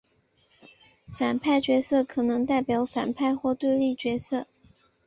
[1.07, 4.47] 反派角色可能代表反派或对立角色。